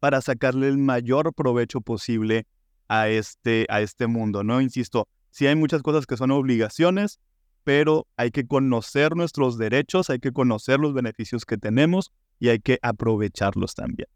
[0.00, 2.48] para sacarle el mayor provecho posible
[2.88, 4.60] a este, a este mundo, ¿no?
[4.60, 7.20] Insisto, sí hay muchas cosas que son obligaciones,
[7.64, 12.60] pero hay que conocer nuestros derechos, hay que conocer los beneficios que tenemos y hay
[12.60, 14.08] que aprovecharlos también.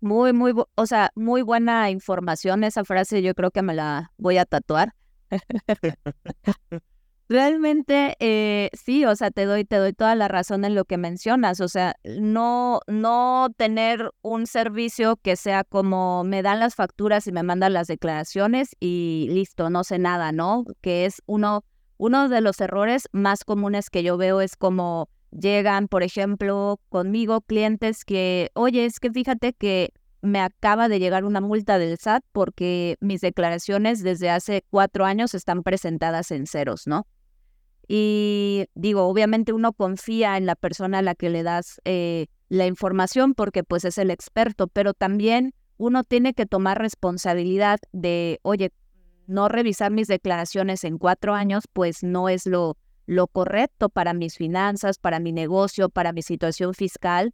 [0.00, 2.64] Muy, muy, o sea, muy buena información.
[2.64, 4.94] Esa frase yo creo que me la voy a tatuar.
[7.28, 10.96] Realmente eh, sí, o sea, te doy, te doy toda la razón en lo que
[10.96, 11.60] mencionas.
[11.60, 17.32] O sea, no, no tener un servicio que sea como me dan las facturas y
[17.32, 20.64] me mandan las declaraciones y listo, no sé nada, ¿no?
[20.80, 21.64] Que es uno
[22.00, 27.42] uno de los errores más comunes que yo veo es como llegan, por ejemplo, conmigo
[27.42, 32.24] clientes que, oye, es que fíjate que me acaba de llegar una multa del SAT
[32.32, 37.06] porque mis declaraciones desde hace cuatro años están presentadas en ceros, ¿no?
[37.86, 42.66] Y digo, obviamente uno confía en la persona a la que le das eh, la
[42.66, 48.72] información porque pues es el experto, pero también uno tiene que tomar responsabilidad de, oye,
[49.30, 54.36] no revisar mis declaraciones en cuatro años, pues no es lo, lo correcto para mis
[54.36, 57.32] finanzas, para mi negocio, para mi situación fiscal.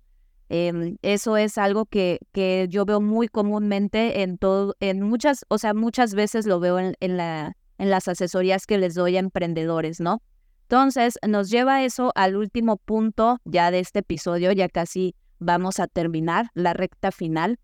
[0.49, 5.59] Em, eso es algo que, que yo veo muy comúnmente en todo, en muchas, o
[5.59, 9.21] sea, muchas veces lo veo en, en, la, en las asesorías que les doy a
[9.21, 10.23] emprendedores, ¿no?
[10.63, 15.87] Entonces, nos lleva eso al último punto ya de este episodio, ya casi vamos a
[15.87, 17.59] terminar la recta final,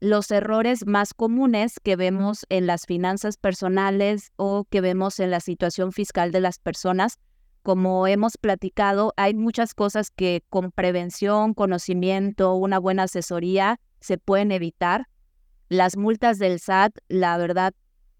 [0.00, 5.40] los errores más comunes que vemos en las finanzas personales o que vemos en la
[5.40, 7.18] situación fiscal de las personas.
[7.62, 14.52] Como hemos platicado, hay muchas cosas que con prevención, conocimiento, una buena asesoría se pueden
[14.52, 15.08] evitar.
[15.68, 17.74] Las multas del SAT, la verdad,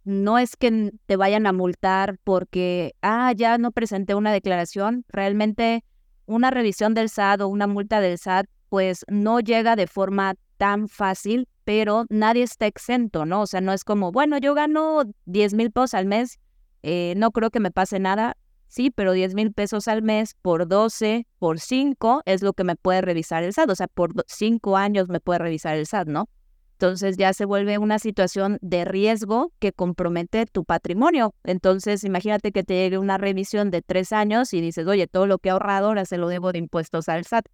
[0.04, 5.04] no es que te vayan a multar porque, ah, ya no presenté una declaración.
[5.08, 5.84] Realmente
[6.26, 10.88] una revisión del SAT o una multa del SAT, pues no llega de forma tan
[10.88, 13.42] fácil, pero nadie está exento, ¿no?
[13.42, 16.38] O sea, no es como, bueno, yo gano 10 mil pesos al mes,
[16.82, 18.38] eh, no creo que me pase nada.
[18.68, 22.74] Sí, pero 10 mil pesos al mes por 12, por 5 es lo que me
[22.74, 23.68] puede revisar el SAT.
[23.68, 26.30] O sea, por 5 años me puede revisar el SAT, ¿no?
[26.72, 31.34] Entonces ya se vuelve una situación de riesgo que compromete tu patrimonio.
[31.44, 35.36] Entonces imagínate que te llegue una revisión de 3 años y dices, oye, todo lo
[35.38, 37.44] que he ahorrado ahora se lo debo de impuestos al SAT.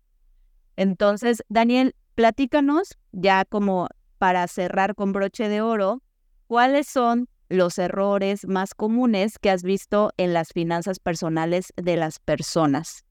[0.76, 3.88] Entonces, Daniel, platícanos, ya como
[4.24, 6.02] para cerrar con broche de oro,
[6.46, 12.20] cuáles son los errores más comunes que has visto en las finanzas personales de las
[12.20, 13.04] personas.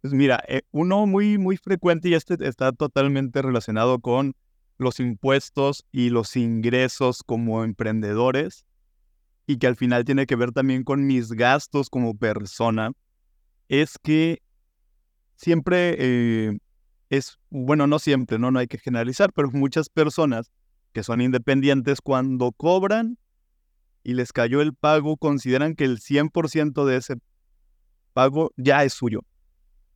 [0.00, 4.34] Pues mira, eh, uno muy, muy frecuente y este está totalmente relacionado con
[4.76, 8.66] los impuestos y los ingresos como emprendedores
[9.46, 12.90] y que al final tiene que ver también con mis gastos como persona,
[13.68, 14.42] es que
[15.36, 16.58] siempre eh,
[17.10, 18.50] es, bueno, no siempre, ¿no?
[18.50, 20.50] No hay que generalizar, pero muchas personas
[20.92, 23.18] que son independientes cuando cobran,
[24.02, 27.16] y les cayó el pago, consideran que el 100% de ese
[28.12, 29.24] pago ya es suyo.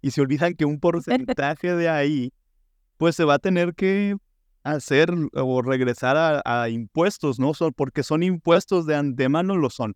[0.03, 2.33] Y se olvidan que un porcentaje de ahí,
[2.96, 4.16] pues se va a tener que
[4.62, 7.53] hacer o regresar a, impuestos, ¿no?
[7.75, 9.94] porque son impuestos de antemano, lo son.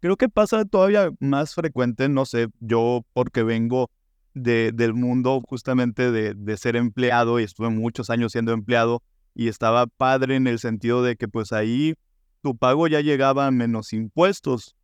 [0.00, 3.90] Creo que pasa todavía más frecuente, no sé, yo porque vengo
[4.36, 9.02] de, del mundo justamente de, de ser empleado y estuve muchos años siendo empleado
[9.34, 11.94] y estaba padre en el sentido de que pues ahí
[12.42, 14.76] tu pago ya llegaba a menos impuestos.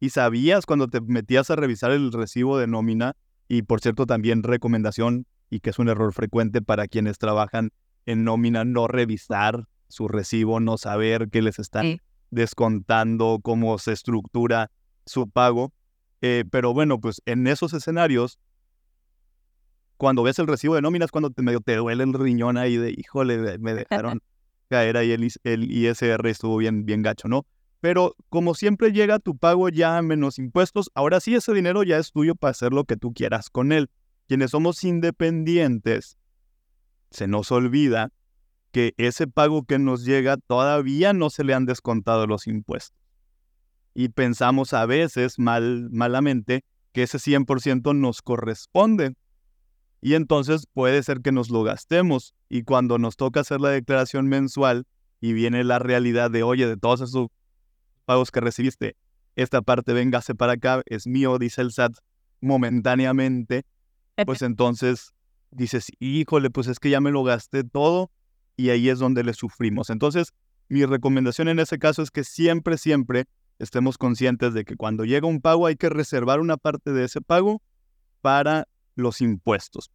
[0.00, 3.14] Y sabías cuando te metías a revisar el recibo de nómina,
[3.46, 7.70] y por cierto también recomendación, y que es un error frecuente para quienes trabajan
[8.06, 11.98] en nómina, no revisar su recibo, no saber qué les están
[12.30, 14.70] descontando, cómo se estructura
[15.06, 15.72] su pago.
[16.22, 18.38] Eh, pero bueno, pues en esos escenarios,
[20.02, 22.90] cuando ves el recibo de nóminas, cuando te, medio te duele el riñón ahí de,
[22.90, 24.20] híjole, me dejaron
[24.68, 27.46] caer ahí el, el ISR, estuvo bien, bien gacho, ¿no?
[27.78, 32.10] Pero como siempre llega tu pago ya menos impuestos, ahora sí ese dinero ya es
[32.10, 33.90] tuyo para hacer lo que tú quieras con él.
[34.26, 36.18] Quienes somos independientes,
[37.12, 38.10] se nos olvida
[38.72, 42.98] que ese pago que nos llega todavía no se le han descontado los impuestos.
[43.94, 49.14] Y pensamos a veces mal, malamente que ese 100% nos corresponde.
[50.04, 52.34] Y entonces puede ser que nos lo gastemos.
[52.48, 54.84] Y cuando nos toca hacer la declaración mensual
[55.20, 57.28] y viene la realidad de, oye, de todos esos
[58.04, 58.96] pagos que recibiste,
[59.36, 61.94] esta parte véngase para acá, es mío, dice el SAT,
[62.40, 63.64] momentáneamente,
[64.26, 65.14] pues entonces
[65.52, 68.10] dices, híjole, pues es que ya me lo gasté todo
[68.56, 69.88] y ahí es donde le sufrimos.
[69.88, 70.32] Entonces,
[70.68, 73.26] mi recomendación en ese caso es que siempre, siempre
[73.60, 77.20] estemos conscientes de que cuando llega un pago hay que reservar una parte de ese
[77.20, 77.62] pago
[78.20, 79.90] para los impuestos.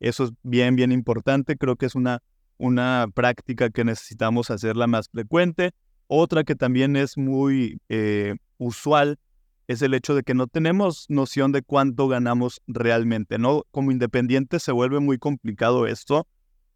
[0.00, 1.56] Eso es bien, bien importante.
[1.56, 2.20] Creo que es una,
[2.58, 5.72] una práctica que necesitamos hacerla más frecuente.
[6.06, 9.18] Otra que también es muy eh, usual
[9.66, 13.64] es el hecho de que no tenemos noción de cuánto ganamos realmente, ¿no?
[13.70, 16.26] Como independiente se vuelve muy complicado esto,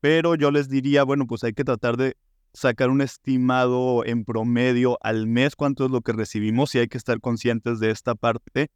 [0.01, 2.17] pero yo les diría, bueno, pues hay que tratar de
[2.55, 6.99] sacar un estimado en promedio al mes cuánto es lo que recibimos y hay que
[6.99, 8.69] estar conscientes de esta parte.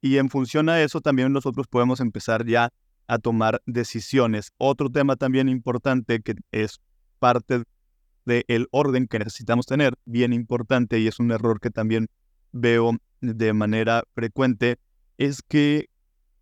[0.00, 2.72] Y en función a eso también nosotros podemos empezar ya
[3.06, 4.52] a tomar decisiones.
[4.58, 6.80] Otro tema también importante que es
[7.18, 7.62] parte
[8.24, 12.08] del orden que necesitamos tener, bien importante y es un error que también
[12.52, 14.78] veo de manera frecuente
[15.18, 15.88] es que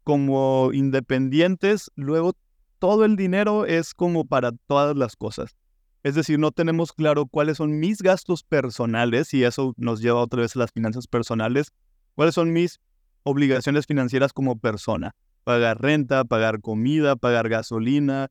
[0.03, 2.35] como independientes, luego
[2.79, 5.57] todo el dinero es como para todas las cosas.
[6.03, 10.43] Es decir, no tenemos claro cuáles son mis gastos personales y eso nos lleva otra
[10.43, 11.73] vez a las finanzas personales.
[12.14, 12.79] ¿Cuáles son mis
[13.25, 15.15] obligaciones financieras como persona?
[15.43, 18.29] Pagar renta, pagar comida, pagar gasolina.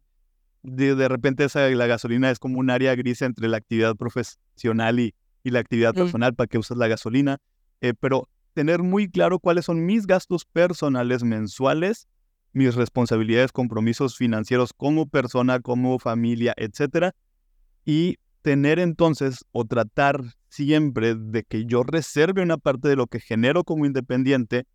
[0.62, 4.99] De, de repente esa, la gasolina es como un área gris entre la actividad profesional
[4.99, 7.38] y, y la actividad personal para que usas la gasolina.
[7.82, 12.08] Eh, pero tener muy claro cuáles son mis gastos personales mensuales,
[12.53, 17.13] mis responsabilidades, compromisos financieros como persona, como familia, etcétera,
[17.84, 23.19] y tener entonces o tratar siempre de que yo reserve una parte de lo que
[23.19, 24.65] genero como independiente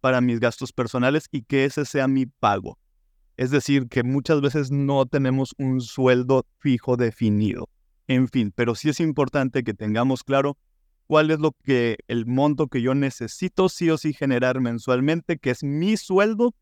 [0.00, 2.78] para mis gastos personales y que ese sea mi pago.
[3.36, 7.68] Es decir, que muchas veces no tenemos un sueldo fijo definido.
[8.06, 10.56] En fin, pero sí es importante que tengamos claro
[11.06, 15.50] cuál es lo que el monto que yo necesito sí o sí generar mensualmente, que
[15.50, 16.54] es mi sueldo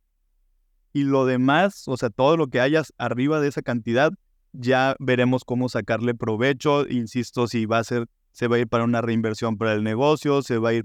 [0.93, 4.13] y lo demás, o sea, todo lo que hayas arriba de esa cantidad,
[4.53, 8.85] ya veremos cómo sacarle provecho, insisto, si va a ser se va a ir para
[8.85, 10.85] una reinversión para el negocio, se va a ir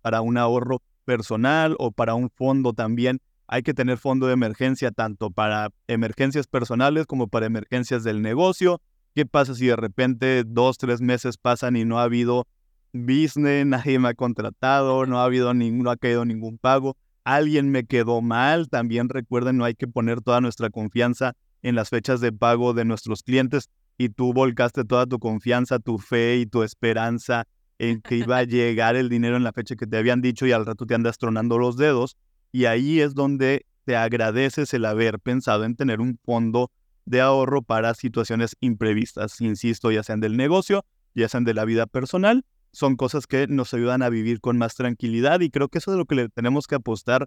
[0.00, 3.20] para un ahorro personal o para un fondo también.
[3.46, 8.82] Hay que tener fondo de emergencia tanto para emergencias personales como para emergencias del negocio.
[9.14, 12.46] ¿Qué pasa si de repente dos, tres meses pasan y no ha habido
[12.92, 17.70] business, nadie me ha contratado, no ha habido ningún, no ha caído ningún pago, alguien
[17.70, 22.20] me quedó mal, también recuerden, no hay que poner toda nuestra confianza en las fechas
[22.20, 26.62] de pago de nuestros clientes y tú volcaste toda tu confianza, tu fe y tu
[26.62, 27.46] esperanza
[27.78, 30.52] en que iba a llegar el dinero en la fecha que te habían dicho y
[30.52, 32.16] al rato te andas tronando los dedos
[32.52, 36.70] y ahí es donde te agradeces el haber pensado en tener un fondo
[37.04, 40.84] de ahorro para situaciones imprevistas, insisto, ya sean del negocio,
[41.14, 42.44] ya sean de la vida personal
[42.76, 45.96] son cosas que nos ayudan a vivir con más tranquilidad y creo que eso es
[45.96, 47.26] lo que le tenemos que apostar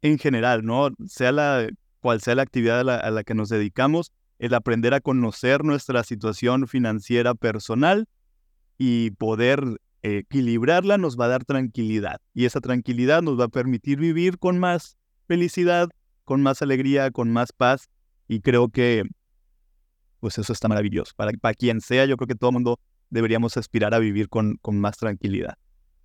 [0.00, 0.88] en general, ¿no?
[1.06, 1.68] Sea la
[2.00, 6.66] cual sea la actividad a la, que nos dedicamos, el aprender a conocer nuestra situación
[6.66, 8.06] financiera personal
[8.78, 9.62] y poder
[10.02, 14.58] equilibrarla nos va a dar tranquilidad y esa tranquilidad nos va a permitir vivir con
[14.58, 15.88] más felicidad,
[16.24, 17.88] con más alegría, con más paz
[18.28, 19.02] y creo que
[20.20, 21.12] pues eso está maravilloso.
[21.16, 24.56] Para, para quien sea, yo creo que todo el mundo deberíamos aspirar a vivir con,
[24.62, 25.54] con más tranquilidad.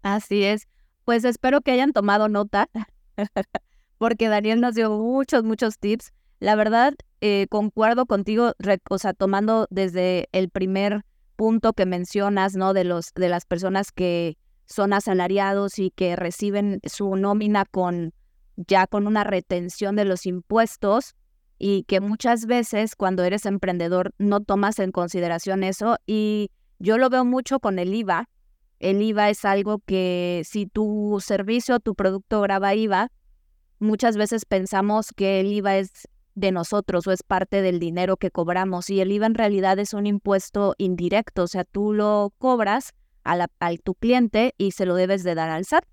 [0.01, 0.67] Así es.
[1.05, 2.69] Pues espero que hayan tomado nota,
[3.97, 6.13] porque Daniel nos dio muchos, muchos tips.
[6.39, 8.53] La verdad, eh, concuerdo contigo,
[8.89, 11.03] o sea, tomando desde el primer
[11.43, 12.71] punto que mencionas, ¿no?
[12.73, 18.13] De los de las personas que son asalariados y que reciben su nómina con
[18.55, 21.15] ya con una retención de los impuestos
[21.59, 27.09] y que muchas veces cuando eres emprendedor no tomas en consideración eso y yo lo
[27.09, 28.29] veo mucho con el IVA.
[28.79, 33.11] El IVA es algo que si tu servicio, tu producto graba IVA,
[33.79, 38.31] muchas veces pensamos que el IVA es de nosotros o es parte del dinero que
[38.31, 42.93] cobramos y el IVA en realidad es un impuesto indirecto, o sea, tú lo cobras
[43.23, 43.47] a, la,
[43.83, 45.85] tu cliente y se lo debes de dar al SAT.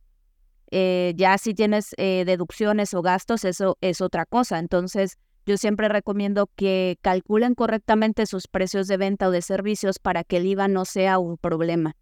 [0.73, 4.59] Eh, ya si tienes eh, deducciones o gastos, eso es otra cosa.
[4.59, 10.23] Entonces, yo siempre recomiendo que calculen correctamente sus precios de venta o de servicios para
[10.23, 11.97] que el IVA no sea un problema.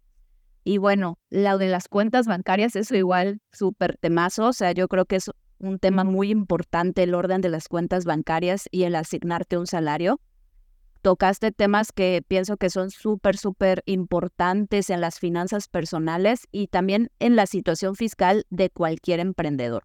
[0.63, 4.47] Y bueno, lo de las cuentas bancarias, eso igual súper temazo.
[4.47, 8.05] O sea, yo creo que es un tema muy importante el orden de las cuentas
[8.05, 10.19] bancarias y el asignarte un salario
[11.01, 17.09] tocaste temas que pienso que son súper, súper importantes en las finanzas personales y también
[17.19, 19.83] en la situación fiscal de cualquier emprendedor.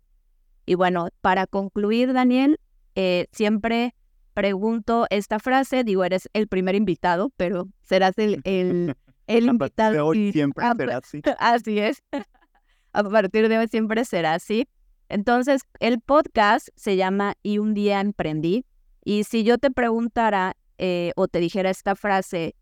[0.66, 2.58] Y bueno, para concluir, Daniel,
[2.94, 3.94] eh, siempre
[4.32, 8.96] pregunto esta frase, digo, eres el primer invitado, pero serás el, el,
[9.26, 9.92] el invitado.
[9.92, 11.22] De hoy siempre será así.
[11.38, 12.02] Así es.
[12.92, 14.68] A partir de hoy siempre será así.
[15.14, 18.66] Entonces, el podcast se llama Y un día emprendí.
[19.04, 22.56] Y si yo te preguntara eh, o te dijera esta frase,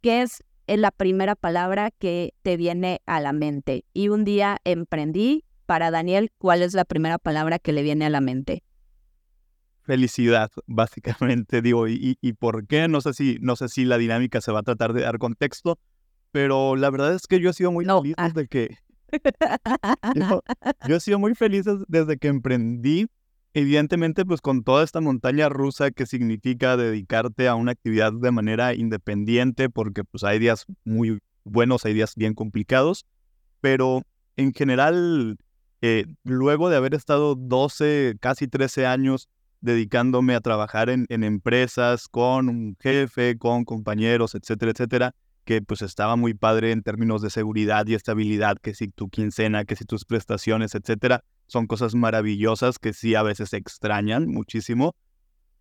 [0.00, 3.84] ¿qué es la primera palabra que te viene a la mente?
[3.92, 5.44] Y un día emprendí.
[5.66, 8.62] Para Daniel, ¿cuál es la primera palabra que le viene a la mente?
[9.82, 12.88] Felicidad, básicamente, digo, ¿y, y por qué?
[12.88, 15.78] No sé, si, no sé si la dinámica se va a tratar de dar contexto,
[16.32, 18.30] pero la verdad es que yo he sido muy feliz ah.
[18.30, 18.78] desde que...
[20.88, 23.08] yo he sido muy feliz desde que emprendí
[23.54, 28.74] Evidentemente, pues con toda esta montaña rusa que significa dedicarte a una actividad de manera
[28.74, 33.06] independiente, porque pues hay días muy buenos, hay días bien complicados,
[33.60, 34.02] pero
[34.36, 35.38] en general,
[35.80, 39.28] eh, luego de haber estado 12, casi 13 años
[39.60, 45.14] dedicándome a trabajar en empresas con un jefe, con compañeros, etcétera, etcétera,
[45.48, 49.64] que pues estaba muy padre en términos de seguridad y estabilidad, que si tu quincena,
[49.64, 54.94] que si tus prestaciones, etcétera, son cosas maravillosas que sí a veces extrañan muchísimo,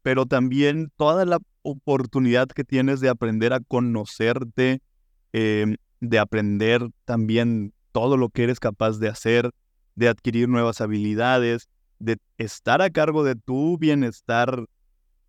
[0.01, 4.81] pero también toda la oportunidad que tienes de aprender a conocerte,
[5.31, 9.51] em, de aprender también todo lo que eres capaz de hacer,
[9.95, 11.69] de adquirir nuevas habilidades,
[11.99, 14.65] de estar a cargo de tu bienestar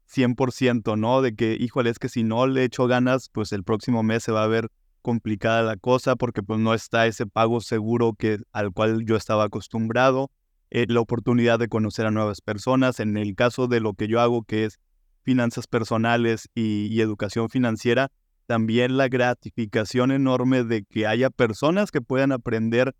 [0.08, 1.22] 100%, ¿no?
[1.22, 4.32] De que, híjole, es que si no le echo ganas, pues el próximo mes se
[4.32, 4.68] va a ver
[5.02, 9.44] complicada la cosa porque pues no está ese pago seguro que, al cual yo estaba
[9.44, 10.30] acostumbrado,
[10.70, 13.00] eh, la oportunidad de conocer a nuevas personas.
[13.00, 14.78] En el caso de lo que yo hago, que es
[15.22, 18.10] finanzas personales y educación financiera,
[18.46, 22.94] también la gratificación enorme de que haya personas que puedan aprender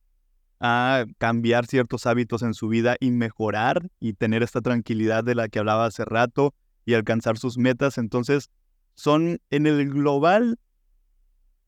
[0.60, 5.48] a cambiar ciertos hábitos en su vida y mejorar y tener esta tranquilidad de la
[5.48, 6.54] que hablaba hace rato
[6.88, 7.98] y alcanzar sus metas.
[7.98, 8.48] Entonces,
[8.94, 10.58] son en el global,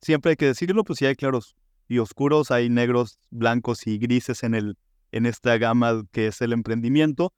[0.01, 1.55] siempre hay que decirlo, pues sí hay claros
[1.89, 4.79] y oscuros, hay negros, blancos y grises en, el,
[5.13, 7.35] en esta gama que es el emprendimiento.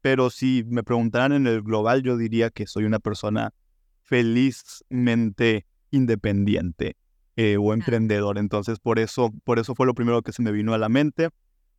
[0.00, 3.52] Pero si me preguntaran en el global, yo diría que soy una persona
[4.00, 6.96] felizmente independiente
[7.36, 8.38] eh, o emprendedor.
[8.38, 11.28] Entonces, por eso, por eso fue lo primero que se me vino a la mente.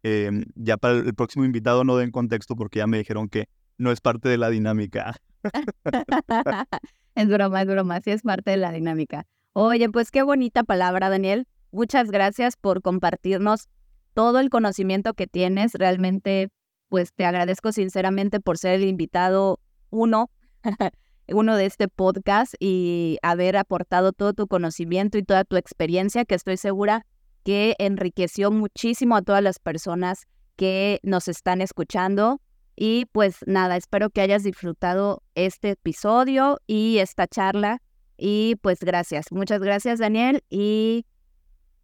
[0.04, 3.50] Em, ya para el próximo invitado no den contexto porque ya me dijeron que
[3.80, 5.16] no es parte de la dinámica.
[7.16, 9.26] es broma, es broma, sí es parte de la dinámica.
[9.54, 11.48] Oye, pues qué bonita palabra, Daniel.
[11.72, 13.70] Muchas gracias por compartirnos
[14.14, 15.74] todo el conocimiento que tienes.
[15.74, 16.50] Realmente,
[16.90, 19.60] pues te agradezco sinceramente por ser el invitado
[19.90, 20.30] uno,
[21.28, 26.36] uno de este podcast y haber aportado todo tu conocimiento y toda tu experiencia, que
[26.36, 27.06] estoy segura
[27.44, 30.28] que enriqueció muchísimo a todas las personas
[30.58, 32.42] que nos están escuchando.
[32.80, 37.82] Y pues nada, espero que hayas disfrutado este episodio y esta charla.
[38.20, 40.44] Y pues gracias, muchas gracias Daniel.
[40.48, 41.08] Y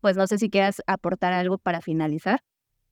[0.02, 2.42] pues no sé si quieras aportar algo para finalizar.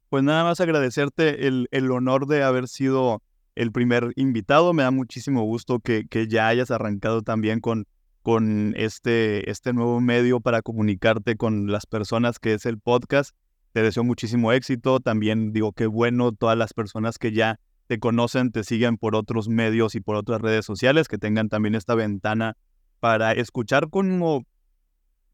[0.09, 3.21] Pues nada más agradecerte el, el honor de haber sido
[3.53, 4.73] el primer invitado.
[4.73, 7.85] Me da muchísimo gusto que, que ya hayas arrancado también con,
[8.23, 13.35] con este, este nuevo medio para comunicarte con las personas que es el podcast.
[13.73, 14.99] Te deseo muchísimo éxito.
[15.01, 17.59] También digo que bueno todas las personas que ya
[17.91, 21.75] te conocen, te siguen por otros medios y por otras redes sociales, que tengan también
[21.75, 22.55] esta ventana
[23.01, 24.45] para escuchar como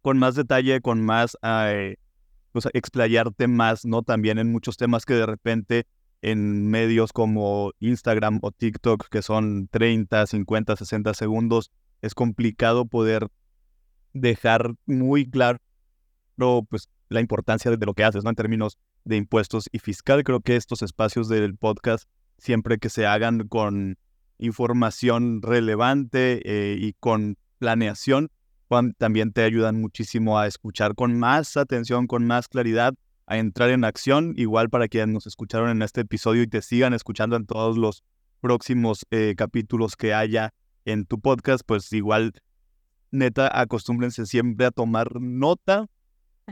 [0.01, 1.97] con más detalle, con más, eh,
[2.73, 4.01] explayarte más, ¿no?
[4.01, 5.85] También en muchos temas que de repente
[6.23, 11.69] en medios como Instagram o TikTok, que son 30, 50, 60 segundos,
[12.01, 13.27] es complicado poder
[14.13, 15.59] dejar muy claro
[16.67, 18.31] pues, la importancia de lo que haces, ¿no?
[18.31, 20.23] En términos de impuestos y fiscal.
[20.23, 23.97] Creo que estos espacios del podcast, siempre que se hagan con
[24.39, 28.29] información relevante eh, y con planeación,
[28.97, 32.93] también te ayudan muchísimo a escuchar con más atención, con más claridad,
[33.25, 34.33] a entrar en acción.
[34.35, 38.03] Igual para quienes nos escucharon en este episodio y te sigan escuchando en todos los
[38.41, 40.53] próximos eh, capítulos que haya
[40.85, 42.33] en tu podcast, pues igual,
[43.11, 45.87] neta, acostúmbrense siempre a tomar nota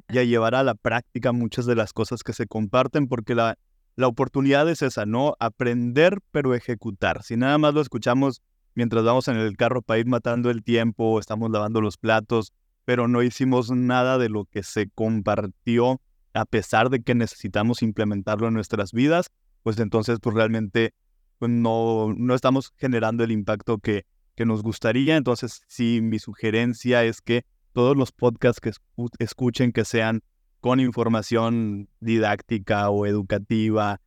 [0.09, 3.57] y a llevar a la práctica muchas de las cosas que se comparten, porque la,
[3.95, 5.35] la oportunidad es esa, ¿no?
[5.39, 7.23] Aprender pero ejecutar.
[7.23, 8.41] Si nada más lo escuchamos
[8.73, 13.07] mientras vamos en el carro para ir matando el tiempo, estamos lavando los platos, pero
[13.07, 16.01] no hicimos nada de lo que se compartió
[16.33, 19.31] a pesar de que necesitamos implementarlo en nuestras vidas,
[19.63, 20.93] pues entonces pues realmente
[21.39, 25.15] pues no, no estamos generando el impacto que, que nos gustaría.
[25.15, 28.71] Entonces sí, mi sugerencia es que todos los podcasts que
[29.19, 30.21] escuchen que sean
[30.65, 34.01] con información didáctica o educativa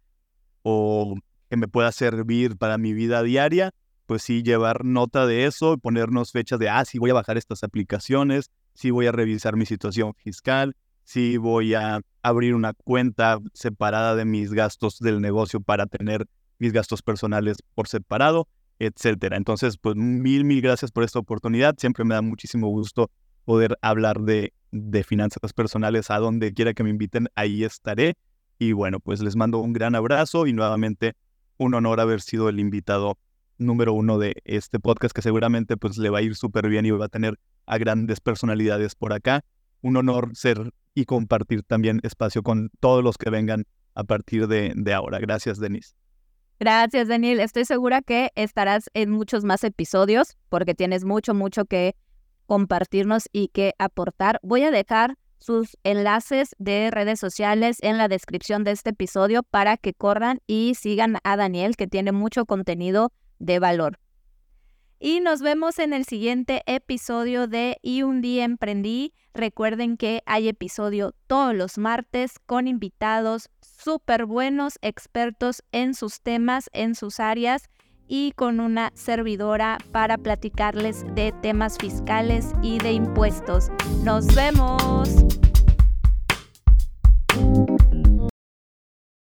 [0.62, 1.14] o
[1.48, 3.70] que me pueda servir para mi vida diaria,
[4.06, 7.38] pues sí, llevar nota de eso y ponernos fechas de, ah, sí voy a bajar
[7.38, 13.38] estas aplicaciones, sí voy a revisar mi situación fiscal, sí voy a abrir una cuenta
[13.54, 16.26] separada de mis gastos del negocio para tener
[16.58, 18.48] mis gastos personales por separado,
[18.80, 19.36] etcétera.
[19.36, 21.76] Entonces, pues mil, mil gracias por esta oportunidad.
[21.78, 23.12] Siempre me da muchísimo gusto
[23.44, 28.16] poder hablar de, de finanzas personales a donde quiera que me inviten, ahí estaré.
[28.58, 31.14] Y bueno, pues les mando un gran abrazo y nuevamente
[31.56, 33.18] un honor haber sido el invitado
[33.58, 36.90] número uno de este podcast que seguramente pues le va a ir súper bien y
[36.90, 39.44] va a tener a grandes personalidades por acá.
[39.82, 43.64] Un honor ser y compartir también espacio con todos los que vengan
[43.94, 45.18] a partir de, ahora.
[45.18, 45.94] Gracias, Denise.
[46.60, 47.38] Gracias, Daniel.
[47.40, 51.94] Estoy segura que estarás en muchos más episodios porque tienes mucho, mucho que
[52.48, 54.40] compartirnos y que aportar.
[54.42, 59.76] Voy a dejar sus enlaces de redes sociales en la descripción de este episodio para
[59.76, 64.00] que corran y sigan a Daniel, que tiene mucho contenido de valor.
[64.98, 69.12] Y nos vemos en el siguiente episodio de Y un día emprendí.
[69.32, 76.68] Recuerden que hay episodio todos los martes con invitados súper buenos, expertos en sus temas,
[76.72, 77.68] en sus áreas
[78.08, 83.68] y con una servidora para platicarles de temas fiscales y de impuestos.
[84.02, 85.38] Nos vemos.